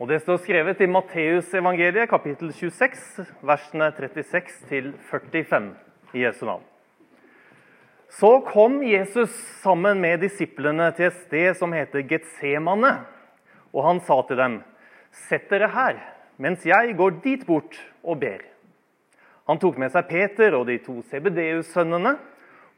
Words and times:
Og 0.00 0.08
Det 0.08 0.22
står 0.22 0.38
skrevet 0.40 0.78
i 0.80 0.86
Matteusevangeliet 0.88 2.08
kapittel 2.08 2.54
26, 2.56 3.26
versene 3.44 3.90
36 3.92 4.94
45 5.10 5.66
i 6.16 6.22
Jesu 6.22 6.46
navn. 6.48 6.62
Så 8.08 8.30
kom 8.46 8.78
Jesus 8.80 9.34
sammen 9.60 10.00
med 10.00 10.22
disiplene 10.24 10.88
til 10.96 11.10
et 11.10 11.18
sted 11.26 11.52
som 11.60 11.76
heter 11.76 12.06
Getsemane, 12.08 12.94
og 13.76 13.84
han 13.84 14.00
sa 14.00 14.22
til 14.22 14.40
dem, 14.40 14.62
'Sett 15.12 15.50
dere 15.50 15.68
her, 15.68 16.00
mens 16.38 16.64
jeg 16.64 16.96
går 16.96 17.20
dit 17.20 17.46
bort 17.46 17.76
og 18.02 18.20
ber.' 18.20 18.48
Han 19.46 19.58
tok 19.58 19.76
med 19.78 19.92
seg 19.92 20.08
Peter 20.08 20.54
og 20.54 20.66
de 20.66 20.78
to 20.78 21.02
CBDU-sønnene, 21.02 22.16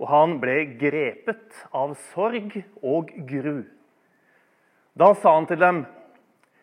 og 0.00 0.08
han 0.08 0.40
ble 0.40 0.74
grepet 0.74 1.66
av 1.72 1.94
sorg 1.94 2.64
og 2.82 3.14
gru. 3.28 3.62
Da 4.98 5.14
sa 5.14 5.34
han 5.34 5.46
til 5.46 5.60
dem, 5.60 5.86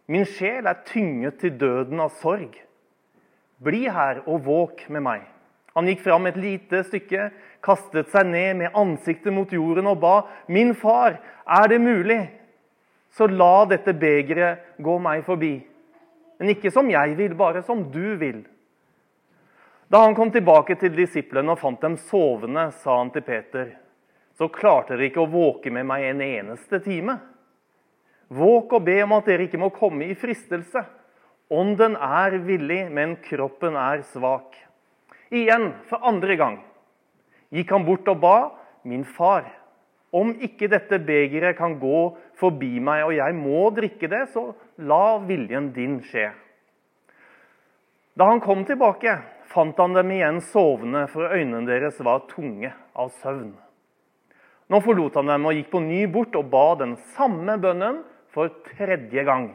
'Min 0.09 0.25
sjel 0.25 0.65
er 0.65 0.81
tynget 0.89 1.37
til 1.37 1.53
døden 1.59 1.99
av 2.01 2.09
sorg.' 2.17 2.57
'Bli 3.61 3.83
her 3.93 4.23
og 4.25 4.41
våk 4.47 4.87
med 4.89 5.05
meg.' 5.05 5.27
Han 5.77 5.85
gikk 5.85 6.01
fram 6.01 6.25
et 6.25 6.37
lite 6.39 6.81
stykke, 6.83 7.29
kastet 7.61 8.09
seg 8.09 8.25
ned 8.25 8.57
med 8.57 8.73
ansiktet 8.73 9.33
mot 9.33 9.51
jorden 9.53 9.87
og 9.91 9.99
ba, 10.01 10.15
'Min 10.47 10.73
far, 10.73 11.19
er 11.45 11.67
det 11.69 11.81
mulig, 11.81 12.31
så 13.13 13.27
la 13.29 13.65
dette 13.69 13.93
begeret 13.93 14.81
gå 14.81 14.97
meg 14.97 15.21
forbi.' 15.29 15.61
'Men 16.39 16.55
ikke 16.55 16.71
som 16.71 16.89
jeg 16.89 17.17
vil, 17.17 17.35
bare 17.35 17.61
som 17.61 17.85
du 17.91 18.15
vil.' 18.17 18.47
Da 19.89 20.03
han 20.05 20.15
kom 20.15 20.31
tilbake 20.31 20.75
til 20.75 20.95
disiplene 20.95 21.51
og 21.51 21.59
fant 21.59 21.81
dem 21.81 21.97
sovende, 21.97 22.71
sa 22.71 22.97
han 22.97 23.11
til 23.11 23.21
Peter, 23.21 23.75
'Så 24.33 24.49
klarte 24.49 24.97
dere 24.97 25.05
ikke 25.05 25.21
å 25.21 25.29
våke 25.29 25.69
med 25.69 25.85
meg 25.85 26.03
en 26.03 26.21
eneste 26.21 26.79
time.' 26.79 27.19
Våk 28.29 28.75
og 28.77 28.85
be 28.85 28.99
om 29.03 29.15
at 29.17 29.29
dere 29.29 29.47
ikke 29.47 29.61
må 29.61 29.71
komme 29.73 30.05
i 30.05 30.17
fristelse. 30.17 30.83
Ånden 31.49 31.95
er 31.97 32.37
villig, 32.45 32.83
men 32.93 33.15
kroppen 33.25 33.77
er 33.79 34.03
svak. 34.11 34.53
Igjen, 35.33 35.71
for 35.89 36.05
andre 36.05 36.35
gang, 36.37 36.59
gikk 37.53 37.73
han 37.73 37.85
bort 37.87 38.09
og 38.09 38.21
ba, 38.21 38.35
min 38.85 39.03
far, 39.05 39.47
om 40.13 40.31
ikke 40.41 40.69
dette 40.69 40.97
begeret 41.05 41.57
kan 41.57 41.75
gå 41.81 42.03
forbi 42.39 42.77
meg, 42.81 43.03
og 43.05 43.13
jeg 43.17 43.35
må 43.37 43.67
drikke 43.73 44.09
det, 44.09 44.23
så 44.33 44.51
la 44.81 45.17
viljen 45.25 45.71
din 45.73 45.99
skje. 46.05 46.29
Da 48.17 48.29
han 48.29 48.41
kom 48.43 48.61
tilbake, 48.65 49.19
fant 49.49 49.77
han 49.81 49.97
dem 49.97 50.13
igjen 50.13 50.41
sovende, 50.51 51.05
for 51.09 51.29
øynene 51.29 51.65
deres 51.69 51.97
var 52.05 52.25
tunge 52.29 52.73
av 52.93 53.13
søvn. 53.21 53.53
Nå 54.69 54.81
forlot 54.85 55.17
han 55.17 55.29
dem 55.29 55.47
og 55.49 55.57
gikk 55.57 55.69
på 55.73 55.81
ny 55.81 56.03
bort 56.13 56.35
og 56.37 56.49
ba 56.51 56.65
den 56.77 56.93
samme 57.15 57.55
bønnen 57.61 58.03
for 58.33 58.51
tredje 58.65 59.23
gang. 59.23 59.51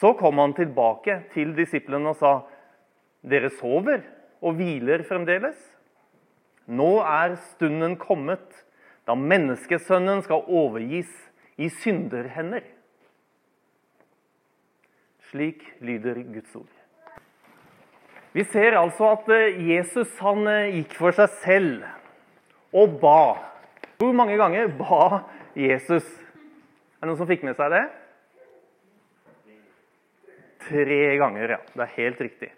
Så 0.00 0.14
kom 0.18 0.38
han 0.38 0.54
tilbake 0.56 1.22
til 1.34 1.52
disiplene 1.56 2.12
og 2.12 2.16
sa, 2.16 2.32
'Dere 3.22 3.50
sover 3.50 4.02
og 4.40 4.56
hviler 4.56 5.04
fremdeles?' 5.04 5.76
Nå 6.70 7.00
er 7.02 7.34
stunden 7.50 7.96
kommet 7.98 8.64
da 9.06 9.16
menneskesønnen 9.18 10.22
skal 10.22 10.46
overgis 10.46 11.10
i 11.58 11.68
synderhender. 11.68 12.62
Slik 15.30 15.64
lyder 15.80 16.22
Guds 16.22 16.54
ord. 16.56 16.76
Vi 18.32 18.44
ser 18.44 18.78
altså 18.78 19.10
at 19.16 19.30
Jesus 19.66 20.12
han 20.22 20.46
gikk 20.70 20.94
for 20.94 21.14
seg 21.14 21.32
selv 21.42 21.82
og 22.70 23.00
ba. 23.02 23.34
Hvor 23.98 24.14
mange 24.14 24.38
ganger 24.38 24.70
ba 24.78 25.24
Jesus 25.58 26.06
er 27.00 27.06
det 27.06 27.08
noen 27.08 27.16
som 27.16 27.28
fikk 27.30 27.44
med 27.48 27.56
seg 27.56 27.70
det? 27.72 27.84
Tre 30.66 30.98
ganger, 31.16 31.54
ja. 31.56 31.60
Det 31.72 31.84
er 31.86 31.94
helt 31.94 32.18
riktig. 32.20 32.50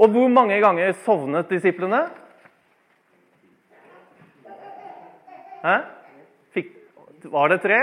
Og 0.00 0.08
hvor 0.14 0.30
mange 0.32 0.56
ganger 0.64 0.94
sovnet 1.04 1.50
disiplene? 1.52 2.06
Hæ? 5.62 5.74
Fikk, 6.56 6.70
var 7.28 7.52
det 7.52 7.60
tre? 7.60 7.80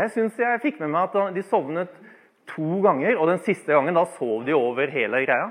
Jeg 0.00 0.14
syns 0.14 0.40
jeg 0.40 0.62
fikk 0.62 0.80
med 0.80 0.88
meg 0.94 1.12
at 1.12 1.34
de 1.36 1.44
sovnet 1.44 1.92
to 2.48 2.80
ganger, 2.80 3.18
og 3.20 3.28
den 3.34 3.42
siste 3.44 3.68
gangen 3.76 4.00
da 4.00 4.06
sov 4.16 4.46
de 4.48 4.56
over 4.56 4.88
hele 4.96 5.20
greia. 5.26 5.50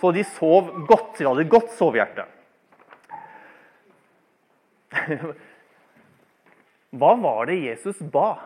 Så 0.00 0.16
de 0.16 0.24
sov 0.32 0.72
godt. 0.88 1.18
De 1.20 1.28
hadde 1.28 1.50
godt 1.52 1.76
sovehjerte. 1.76 2.24
Hva 6.96 7.14
var 7.20 7.46
det 7.50 7.58
Jesus 7.60 8.00
ba? 8.12 8.36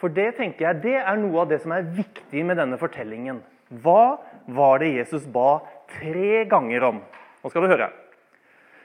For 0.00 0.12
det 0.12 0.34
tenker 0.36 0.66
jeg, 0.68 0.80
det 0.84 0.96
er 1.00 1.18
noe 1.20 1.44
av 1.44 1.50
det 1.52 1.62
som 1.62 1.72
er 1.72 1.86
viktig 1.96 2.42
med 2.44 2.58
denne 2.60 2.76
fortellingen. 2.80 3.40
Hva 3.84 4.18
var 4.52 4.82
det 4.82 4.92
Jesus 4.98 5.24
ba 5.32 5.62
tre 5.96 6.44
ganger 6.50 6.90
om? 6.90 6.98
Nå 7.40 7.52
skal 7.52 7.64
du 7.64 7.72
høre. 7.72 7.88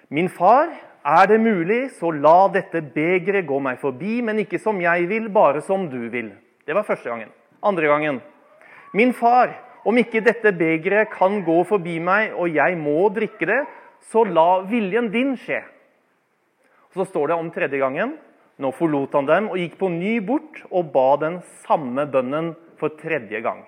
Min 0.09 0.29
far, 0.31 0.71
er 1.05 1.27
det 1.31 1.39
mulig, 1.39 1.91
så 1.95 2.11
la 2.11 2.49
dette 2.51 2.81
begeret 2.93 3.47
gå 3.47 3.59
meg 3.63 3.79
forbi, 3.81 4.19
men 4.25 4.41
ikke 4.41 4.59
som 4.61 4.79
jeg 4.83 5.07
vil, 5.09 5.29
bare 5.31 5.61
som 5.65 5.87
du 5.91 6.09
vil. 6.11 6.31
Det 6.67 6.75
var 6.75 6.87
første 6.87 7.09
gangen. 7.09 7.31
Andre 7.63 7.87
gangen. 7.87 8.21
Min 8.93 9.13
far, 9.13 9.53
om 9.87 9.97
ikke 9.97 10.23
dette 10.25 10.51
begeret 10.55 11.11
kan 11.13 11.39
gå 11.45 11.57
forbi 11.67 11.99
meg, 12.03 12.33
og 12.35 12.51
jeg 12.55 12.77
må 12.79 13.07
drikke 13.15 13.47
det, 13.47 13.59
så 14.11 14.25
la 14.27 14.61
viljen 14.69 15.11
din 15.13 15.35
skje. 15.39 15.61
Så 16.93 17.05
står 17.05 17.27
det 17.27 17.37
om 17.37 17.51
tredje 17.53 17.79
gangen 17.81 18.17
Nå 18.59 18.73
forlot 18.75 19.13
han 19.15 19.27
dem 19.29 19.45
og 19.53 19.59
gikk 19.61 19.77
på 19.79 19.87
ny 19.93 20.17
bort 20.25 20.57
og 20.67 20.89
ba 20.91 21.13
den 21.21 21.37
samme 21.63 22.03
bønnen 22.11 22.51
for 22.79 22.91
tredje 22.99 23.39
gang. 23.43 23.61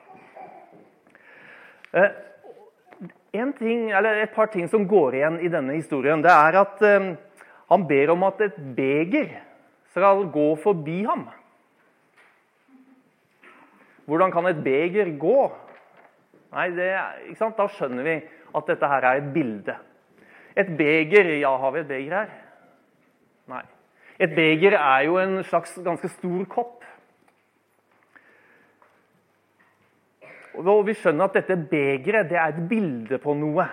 Eh, 1.96 2.12
ting, 3.60 3.88
et 3.92 4.34
par 4.36 4.52
ting 4.52 4.68
som 4.68 4.84
går 4.88 5.16
igjen 5.16 5.40
i 5.40 5.52
denne 5.52 5.78
historien, 5.78 6.20
det 6.24 6.32
er 6.32 6.60
at 6.60 6.84
eh, 6.84 7.14
han 7.72 7.88
ber 7.88 8.12
om 8.12 8.28
at 8.28 8.44
et 8.44 8.60
beger 8.76 9.32
skal 9.96 10.26
gå 10.32 10.50
forbi 10.60 11.06
ham. 11.08 11.24
Hvordan 14.12 14.32
kan 14.36 14.52
et 14.52 14.60
beger 14.64 15.16
gå? 15.16 15.40
Nei, 16.52 16.68
det, 16.76 16.92
Da 17.40 17.68
skjønner 17.72 18.04
vi 18.04 18.20
at 18.52 18.68
dette 18.68 18.88
her 18.92 19.08
er 19.08 19.22
et 19.22 19.34
bilde. 19.34 19.76
Et 20.52 20.68
beger 20.68 21.38
Ja, 21.40 21.56
har 21.56 21.72
vi 21.72 21.80
et 21.80 21.88
beger 21.88 22.18
her? 22.18 22.32
Nei. 23.52 23.66
Et 24.22 24.32
beger 24.36 24.78
er 24.78 25.06
jo 25.08 25.18
en 25.20 25.40
slags 25.44 25.74
ganske 25.84 26.10
stor 26.14 26.46
kopp. 26.52 26.86
Og 30.62 30.86
Vi 30.86 30.96
skjønner 31.00 31.30
at 31.30 31.40
dette 31.40 31.58
begeret 31.72 32.32
er 32.36 32.52
et 32.52 32.62
bilde 32.70 33.18
på 33.24 33.34
noe. 33.40 33.66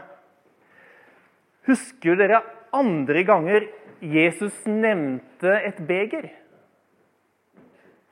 Husker 1.68 2.16
dere 2.16 2.40
andre 2.72 3.24
ganger 3.28 3.66
Jesus 4.00 4.54
nevnte 4.66 5.58
et 5.66 5.80
beger? 5.88 6.30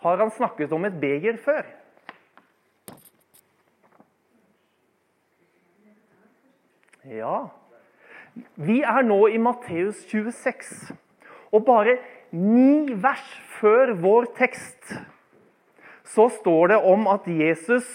Har 0.02 0.20
han 0.20 0.30
snakket 0.34 0.72
om 0.72 0.84
et 0.84 1.00
beger 1.00 1.38
før? 1.40 1.64
Ja. 7.06 7.38
Vi 8.58 8.80
er 8.82 9.02
nå 9.06 9.20
i 9.30 9.38
Matteus 9.38 10.02
26. 10.10 10.96
Og 11.54 11.64
bare 11.66 11.98
ni 12.34 12.94
vers 13.02 13.26
før 13.60 13.94
vår 14.02 14.30
tekst 14.38 14.96
så 16.06 16.28
står 16.30 16.72
det 16.72 16.78
om 16.86 17.06
at 17.10 17.26
Jesus 17.28 17.86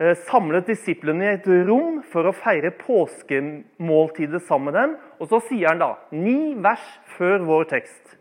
eh, 0.00 0.16
samlet 0.28 0.68
disiplene 0.70 1.26
i 1.26 1.32
et 1.36 1.48
rom 1.68 2.00
for 2.10 2.26
å 2.26 2.34
feire 2.36 2.72
påskemåltidet 2.82 4.42
sammen 4.46 4.70
med 4.70 4.78
dem. 4.80 4.96
Og 5.20 5.30
så 5.30 5.40
sier 5.48 5.70
han 5.70 5.82
da, 5.82 5.92
ni 6.10 6.54
vers 6.58 6.86
før 7.16 7.46
vår 7.46 7.70
tekst 7.76 8.16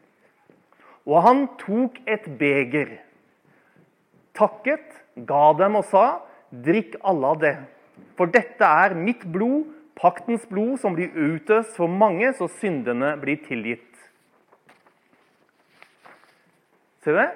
Og 1.09 1.21
han 1.25 1.45
tok 1.57 1.97
et 2.05 2.27
beger, 2.39 2.99
takket, 4.37 4.85
ga 5.27 5.51
dem 5.57 5.79
og 5.79 5.87
sa, 5.89 6.21
drikk 6.49 6.99
alle 7.01 7.33
av 7.33 7.41
det. 7.41 7.55
For 8.19 8.29
dette 8.31 8.65
er 8.65 8.95
mitt 8.95 9.25
blod, 9.31 9.67
paktens 9.99 10.45
blod, 10.47 10.77
som 10.79 10.95
blir 10.95 11.11
utøst 11.11 11.75
for 11.79 11.91
mange, 11.91 12.29
så 12.37 12.47
syndene 12.59 13.15
blir 13.19 13.41
tilgitt. 13.47 13.87
Ser 17.03 17.15
du 17.15 17.21
det? 17.21 17.29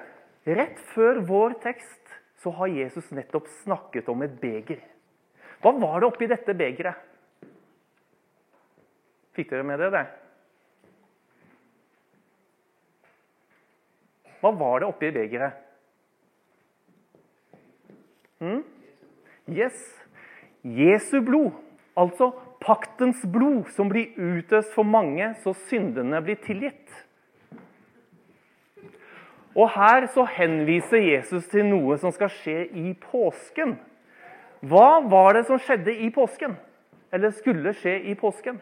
Rett 0.60 0.80
før 0.94 1.22
vår 1.28 1.56
tekst 1.64 2.18
så 2.44 2.52
har 2.58 2.68
Jesus 2.68 3.08
nettopp 3.16 3.48
snakket 3.62 4.10
om 4.12 4.26
et 4.26 4.36
beger. 4.42 4.82
Hva 5.64 5.72
var 5.80 6.02
det 6.02 6.10
oppi 6.10 6.28
dette 6.28 6.56
begeret? 6.60 7.00
Fikk 9.34 9.54
dere 9.54 9.66
med 9.66 9.80
dere 9.80 9.94
det? 9.96 10.06
Hva 14.44 14.52
var 14.60 14.84
det 14.84 14.90
oppi 14.92 15.14
begeret? 15.16 15.62
Hmm? 18.44 18.66
Yes. 19.48 19.80
Jesu 20.64 21.22
blod, 21.24 21.56
altså 21.96 22.34
paktens 22.64 23.24
blod, 23.32 23.72
som 23.76 23.88
blir 23.92 24.12
utøst 24.20 24.76
for 24.76 24.88
mange 24.88 25.32
så 25.44 25.56
syndene 25.70 26.20
blir 26.24 26.40
tilgitt. 26.44 26.92
Og 29.54 29.70
her 29.70 30.08
så 30.14 30.26
henviser 30.26 31.04
Jesus 31.06 31.46
til 31.52 31.68
noe 31.70 31.98
som 32.02 32.14
skal 32.14 32.32
skje 32.34 32.64
i 32.74 32.94
påsken. 32.98 33.76
Hva 34.66 35.04
var 35.06 35.36
det 35.38 35.46
som 35.50 35.60
skjedde 35.62 35.94
i 36.06 36.10
påsken? 36.14 36.56
Eller 37.14 37.34
skulle 37.38 37.76
skje 37.78 38.00
i 38.10 38.16
påsken? 38.18 38.58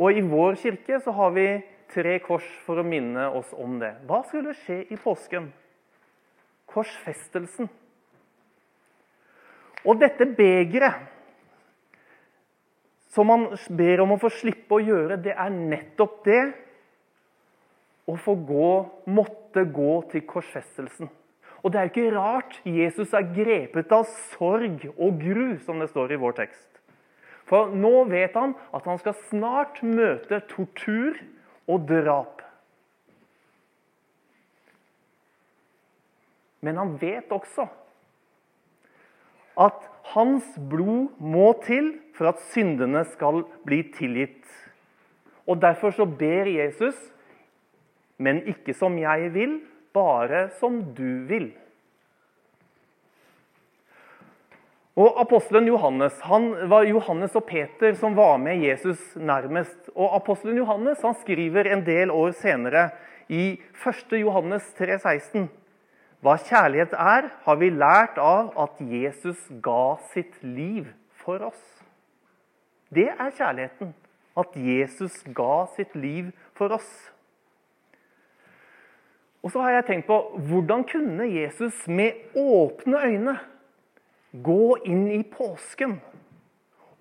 Og 0.00 0.16
i 0.16 0.24
vår 0.24 0.56
kirke 0.62 0.98
så 1.04 1.12
har 1.14 1.34
vi 1.36 1.46
tre 1.92 2.16
kors 2.24 2.46
for 2.64 2.80
å 2.80 2.86
minne 2.86 3.28
oss 3.36 3.52
om 3.52 3.76
det. 3.82 3.92
Hva 4.08 4.22
skulle 4.24 4.56
skje 4.64 4.80
i 4.88 4.96
påsken? 4.96 5.50
Korsfestelsen. 6.72 7.68
Og 9.84 10.00
dette 10.00 10.24
begeret 10.38 11.11
som 13.12 13.28
han 13.28 13.48
ber 13.76 14.00
om 14.02 14.14
å 14.14 14.20
få 14.20 14.30
slippe 14.32 14.78
å 14.78 14.82
gjøre, 14.82 15.20
det 15.20 15.34
er 15.36 15.52
nettopp 15.52 16.22
det 16.24 16.42
å 18.08 18.16
få 18.18 18.34
gå, 18.48 18.70
måtte 19.12 19.66
gå 19.68 19.96
til 20.12 20.24
korsfestelsen. 20.28 21.10
Og 21.62 21.70
det 21.70 21.78
er 21.78 21.86
jo 21.86 21.92
ikke 21.92 22.14
rart 22.16 22.56
Jesus 22.66 23.12
er 23.14 23.28
grepet 23.36 23.92
av 23.94 24.08
sorg 24.32 24.88
og 24.96 25.20
gru, 25.20 25.58
som 25.62 25.78
det 25.78 25.92
står 25.92 26.16
i 26.16 26.20
vår 26.22 26.38
tekst. 26.40 26.68
For 27.46 27.70
nå 27.76 28.06
vet 28.10 28.34
han 28.38 28.56
at 28.74 28.88
han 28.88 28.98
skal 29.02 29.18
snart 29.28 29.82
møte 29.84 30.40
tortur 30.50 31.20
og 31.70 31.86
drap. 31.86 32.40
Men 36.62 36.78
han 36.78 36.96
vet 36.98 37.30
også 37.34 37.66
at 39.60 39.91
hans 40.14 40.46
blod 40.56 41.12
må 41.18 41.52
til 41.64 41.94
for 42.16 42.32
at 42.32 42.42
syndene 42.52 43.04
skal 43.14 43.44
bli 43.66 43.82
tilgitt. 43.94 44.44
Og 45.46 45.60
Derfor 45.62 45.94
så 45.94 46.06
ber 46.06 46.50
Jesus, 46.50 46.96
men 48.18 48.42
ikke 48.46 48.74
som 48.74 48.98
jeg 48.98 49.32
vil, 49.34 49.60
bare 49.94 50.48
som 50.60 50.80
du 50.94 51.24
vil. 51.28 51.50
Og 54.92 55.16
Apostelen 55.22 55.70
Johannes 55.70 56.18
han 56.28 56.50
var 56.68 56.84
Johannes 56.84 57.36
og 57.38 57.46
Peter 57.48 57.94
som 57.96 58.16
var 58.16 58.36
med 58.36 58.60
Jesus 58.60 59.00
nærmest. 59.16 59.88
Og 59.94 60.12
Apostelen 60.18 60.58
Johannes 60.60 61.00
han 61.00 61.16
skriver 61.22 61.70
en 61.72 61.84
del 61.86 62.12
år 62.12 62.36
senere, 62.36 62.90
i 63.32 63.56
1. 63.86 64.12
Johannes 64.20 64.66
3, 64.76 64.98
16, 64.98 65.46
hva 66.22 66.36
kjærlighet 66.38 66.92
er, 66.94 67.32
har 67.44 67.56
vi 67.58 67.68
lært 67.74 68.18
av 68.22 68.52
at 68.62 68.78
Jesus 68.78 69.40
ga 69.62 69.96
sitt 70.12 70.36
liv 70.46 70.86
for 71.24 71.42
oss. 71.48 71.62
Det 72.94 73.08
er 73.10 73.34
kjærligheten. 73.34 73.90
At 74.38 74.54
Jesus 74.56 75.18
ga 75.34 75.66
sitt 75.74 75.96
liv 75.98 76.30
for 76.56 76.72
oss. 76.72 76.90
Og 79.42 79.50
så 79.50 79.64
har 79.64 79.74
jeg 79.74 79.88
tenkt 79.88 80.06
på 80.06 80.18
hvordan 80.46 80.86
kunne 80.88 81.26
Jesus 81.26 81.82
med 81.90 82.38
åpne 82.38 83.02
øyne 83.02 83.34
gå 84.46 84.76
inn 84.88 85.08
i 85.12 85.24
påsken 85.26 85.98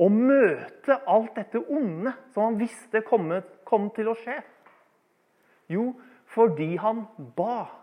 og 0.02 0.12
møte 0.12 0.98
alt 1.06 1.38
dette 1.38 1.62
onde 1.62 2.16
som 2.34 2.50
han 2.50 2.58
visste 2.60 3.04
kom, 3.06 3.30
til 3.96 4.10
å 4.10 4.18
skje? 4.18 4.40
Jo, 5.70 5.92
fordi 6.34 6.74
han 6.82 7.06
ba. 7.38 7.81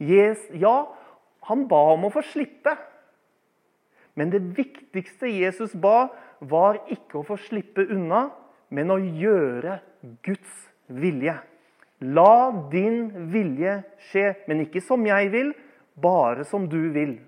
Ja, 0.00 0.76
han 1.48 1.66
ba 1.68 1.80
om 1.94 2.08
å 2.08 2.12
få 2.14 2.22
slippe. 2.32 2.74
Men 4.18 4.32
det 4.32 4.42
viktigste 4.56 5.30
Jesus 5.30 5.74
ba, 5.76 6.10
var 6.40 6.80
ikke 6.92 7.20
å 7.20 7.26
få 7.26 7.36
slippe 7.40 7.84
unna, 7.92 8.30
men 8.72 8.92
å 8.92 8.98
gjøre 8.98 9.78
Guds 10.24 10.52
vilje. 10.88 11.36
La 12.00 12.50
din 12.72 13.28
vilje 13.32 13.80
skje, 14.08 14.30
men 14.48 14.64
ikke 14.64 14.80
som 14.84 15.04
jeg 15.04 15.28
vil, 15.34 15.52
bare 16.00 16.46
som 16.48 16.64
du 16.70 16.80
vil. 16.94 17.18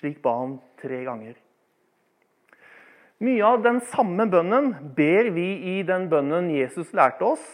Slik 0.00 0.22
ba 0.24 0.38
han 0.40 0.56
tre 0.80 1.02
ganger. 1.04 1.36
Mye 3.24 3.44
av 3.46 3.62
den 3.64 3.78
samme 3.92 4.26
bønnen 4.28 4.72
ber 4.96 5.28
vi 5.36 5.48
i 5.76 5.82
den 5.86 6.08
bønnen 6.10 6.48
Jesus 6.52 6.90
lærte 6.96 7.28
oss. 7.36 7.44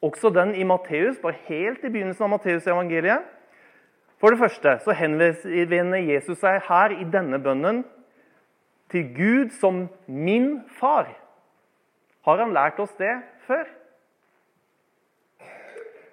Også 0.00 0.30
den 0.32 0.54
i 0.56 0.64
Matteus, 0.64 1.18
bare 1.20 1.42
helt 1.50 1.84
i 1.84 1.90
begynnelsen 1.90 2.24
av 2.26 2.32
Matteusevangeliet. 2.38 3.26
For 4.20 4.34
det 4.34 4.40
første 4.42 4.76
så 4.84 4.92
henvender 4.96 6.02
Jesus 6.04 6.42
seg 6.42 6.60
her 6.68 6.92
i 6.92 7.06
denne 7.08 7.40
bønnen 7.40 7.82
til 8.92 9.08
Gud 9.16 9.54
som 9.56 9.86
min 10.06 10.60
far. 10.76 11.08
Har 12.28 12.42
han 12.42 12.52
lært 12.52 12.80
oss 12.82 12.92
det 12.98 13.14
før? 13.46 13.64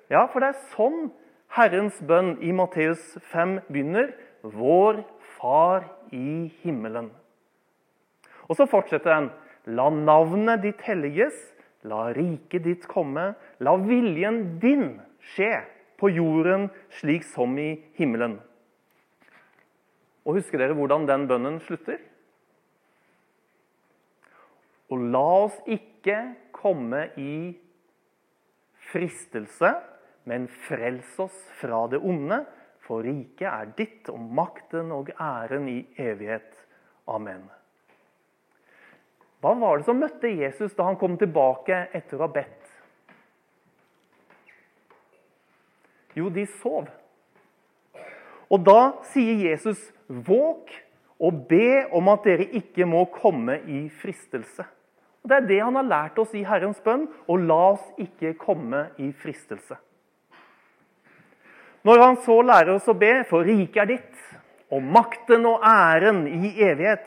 Ja, 0.08 0.24
for 0.32 0.40
det 0.40 0.54
er 0.54 0.68
sånn 0.72 1.10
Herrens 1.58 2.00
bønn 2.08 2.38
i 2.40 2.54
Matteus 2.56 3.04
5 3.34 3.60
begynner. 3.68 4.14
Vår 4.42 5.04
Far 5.38 5.84
i 6.16 6.48
himmelen. 6.64 7.12
Og 8.48 8.56
så 8.58 8.66
fortsetter 8.72 9.12
den. 9.12 9.28
La 9.78 9.90
navnet 9.92 10.64
ditt 10.64 10.80
helliges, 10.88 11.36
la 11.84 12.08
riket 12.16 12.64
ditt 12.64 12.88
komme, 12.90 13.34
la 13.60 13.74
viljen 13.84 14.56
din 14.64 14.96
skje 15.34 15.60
på 15.98 16.12
jorden 16.14 16.68
slik 17.00 17.26
som 17.28 17.58
i 17.60 17.72
himmelen. 17.98 18.38
Og 20.28 20.40
Husker 20.40 20.60
dere 20.60 20.76
hvordan 20.78 21.08
den 21.08 21.26
bønnen 21.30 21.62
slutter? 21.64 22.02
Og 24.92 25.04
la 25.12 25.28
oss 25.48 25.58
ikke 25.68 26.18
komme 26.56 27.10
i 27.20 27.56
fristelse, 28.92 29.74
men 30.28 30.48
frels 30.68 31.18
oss 31.20 31.38
fra 31.60 31.86
det 31.92 32.00
onde. 32.04 32.44
For 32.88 33.04
riket 33.04 33.48
er 33.50 33.72
ditt, 33.76 34.08
og 34.12 34.20
makten 34.20 34.94
og 34.96 35.12
æren 35.20 35.68
i 35.72 35.82
evighet. 36.00 36.54
Amen. 37.12 37.44
Hva 39.44 39.54
var 39.60 39.80
det 39.80 39.88
som 39.88 40.00
møtte 40.02 40.32
Jesus 40.32 40.76
da 40.76 40.88
han 40.88 41.00
kom 41.00 41.18
tilbake 41.20 41.86
etter 41.96 42.18
å 42.18 42.26
ha 42.26 42.32
bedt? 42.40 42.67
Jo, 46.18 46.32
de 46.34 46.48
sov. 46.58 46.88
Og 48.50 48.64
da 48.66 48.98
sier 49.12 49.52
Jesus, 49.52 49.78
'Våk 50.08 50.72
og 51.20 51.48
be 51.50 51.86
om 51.92 52.08
at 52.10 52.24
dere 52.24 52.48
ikke 52.58 52.86
må 52.86 53.06
komme 53.06 53.60
i 53.68 53.90
fristelse'. 54.02 54.66
Og 55.24 55.30
Det 55.30 55.38
er 55.38 55.48
det 55.48 55.60
han 55.64 55.76
har 55.76 55.84
lært 55.84 56.20
oss 56.20 56.34
i 56.34 56.46
Herrens 56.48 56.80
bønn, 56.80 57.08
og 57.28 57.40
la 57.40 57.60
oss 57.74 57.84
ikke 58.00 58.38
komme 58.40 58.88
i 58.98 59.12
fristelse. 59.12 59.76
Når 61.84 62.00
han 62.00 62.18
så 62.24 62.42
lærer 62.42 62.74
oss 62.76 62.88
å 62.88 62.96
be, 62.98 63.24
for 63.28 63.44
riket 63.44 63.82
er 63.82 63.86
ditt, 63.86 64.16
og 64.72 64.82
makten 64.84 65.46
og 65.46 65.62
æren 65.64 66.26
i 66.28 66.54
evighet, 66.64 67.04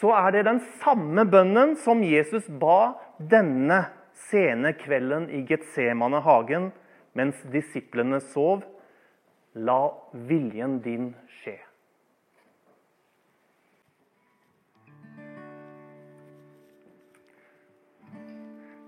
så 0.00 0.12
er 0.12 0.30
det 0.32 0.44
den 0.44 0.60
samme 0.82 1.24
bønnen 1.24 1.76
som 1.76 2.02
Jesus 2.02 2.46
ba 2.48 2.94
denne 3.18 3.86
sene 4.30 4.72
kvelden 4.76 5.30
i 5.30 5.42
Getsemane 5.48 6.20
hagen 6.24 6.72
mens 7.14 7.38
disiplene 7.52 8.20
sov, 8.32 8.64
la 9.54 9.82
viljen 10.28 10.80
din 10.82 11.12
skje. 11.38 11.58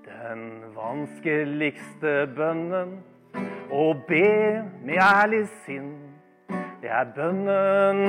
Den 0.06 0.42
vanskeligste 0.74 2.16
bønnen 2.34 2.98
å 3.70 3.86
be 4.08 4.26
med 4.82 4.98
ærlig 5.02 5.44
sinn, 5.64 5.94
det 6.82 6.90
er 6.90 7.06
bønnen 7.14 8.02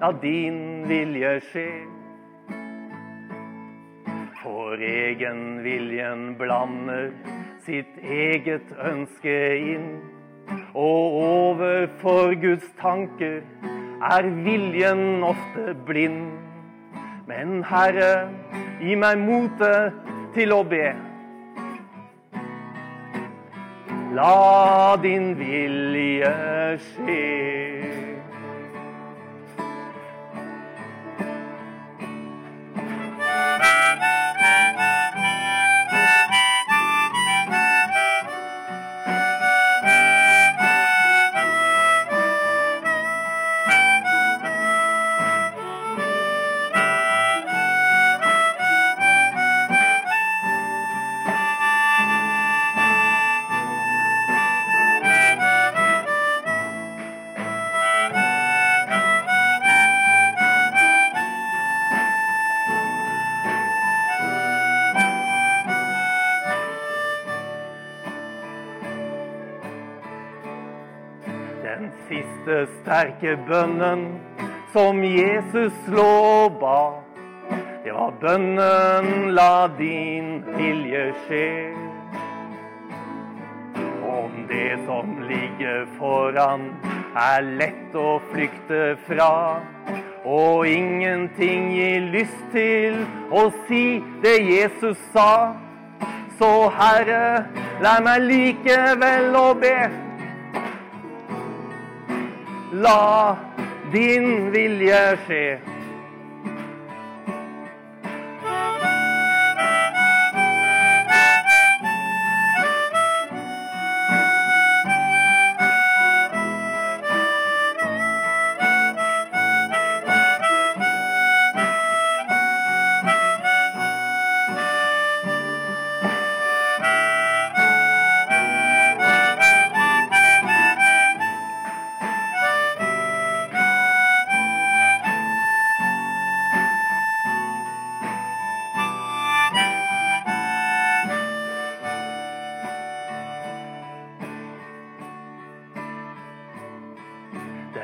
la 0.00 0.12
din 0.22 0.86
vilje 0.88 1.34
skje. 1.50 1.68
For 4.40 4.80
egenviljen 4.80 6.36
blander 6.38 7.10
sitt 7.70 7.98
eget 8.02 8.72
ønske 8.92 9.34
inn. 9.58 9.90
Og 10.74 11.12
overfor 11.22 12.34
Guds 12.42 12.66
tanker 12.80 13.40
er 14.02 14.30
viljen 14.44 15.22
ofte 15.22 15.74
blind. 15.86 16.32
Men 17.30 17.62
Herre, 17.64 18.30
gi 18.82 18.96
meg 18.98 19.22
motet 19.22 19.94
til 20.34 20.54
å 20.56 20.64
be. 20.66 20.90
La 24.18 24.96
din 25.04 25.32
vilje 25.38 26.34
skje. 26.88 27.59
Sterke 72.80 73.36
bønnen 73.48 74.04
som 74.72 75.04
Jesus 75.04 75.72
lå 75.88 76.48
ba. 76.60 76.80
Det 77.84 77.92
var 77.92 78.12
bønnen 78.20 79.34
'La 79.34 79.68
din 79.78 80.44
vilje 80.56 81.12
skje'. 81.24 81.74
Om 84.04 84.46
det 84.48 84.78
som 84.86 85.06
ligger 85.28 85.86
foran 85.98 86.60
er 87.16 87.40
lett 87.42 87.94
å 87.94 88.20
flykte 88.32 88.96
fra, 89.06 89.60
og 90.24 90.68
ingenting 90.68 91.72
gir 91.72 92.06
lyst 92.12 92.44
til 92.52 93.00
å 93.32 93.48
si 93.66 94.02
det 94.22 94.36
Jesus 94.44 94.98
sa, 95.14 95.56
så 96.38 96.68
Herre, 96.76 97.46
lær 97.82 98.04
meg 98.04 98.22
likevel 98.28 99.34
å 99.36 99.48
be. 99.54 100.09
La 102.72 103.36
din 103.90 104.50
vilje 104.50 105.16
skje. 105.26 105.69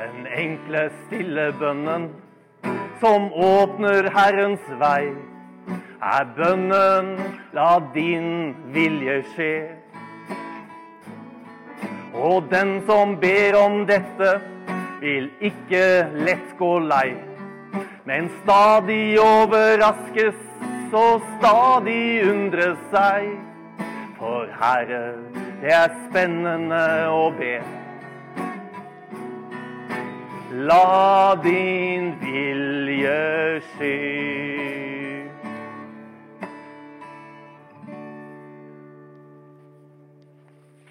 Den 0.07 0.27
enkle, 0.31 0.85
stille 1.05 1.49
bønnen 1.59 2.05
som 3.01 3.25
åpner 3.33 4.07
Herrens 4.15 4.67
vei, 4.79 5.09
er 5.99 6.27
bønnen 6.37 7.09
'La 7.53 7.79
din 7.93 8.55
vilje 8.71 9.17
skje'. 9.33 9.75
Og 12.13 12.47
den 12.51 12.71
som 12.87 13.17
ber 13.19 13.57
om 13.59 13.83
dette, 13.89 14.29
vil 15.01 15.27
ikke 15.41 16.07
lett 16.27 16.53
gå 16.59 16.79
lei, 16.79 17.15
men 18.05 18.29
stadig 18.43 19.19
overraskes 19.19 20.39
og 20.93 21.25
stadig 21.33 22.29
undre 22.29 22.69
seg. 22.93 23.27
For 24.19 24.47
Herre, 24.61 25.03
det 25.61 25.75
er 25.81 25.91
spennende 26.07 26.85
å 27.11 27.27
be. 27.41 27.59
La 30.65 31.37
din 31.43 32.17
vilje 32.19 33.61
skje. 33.61 34.56